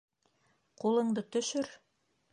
[0.83, 1.73] Ҡулыңды төшөр!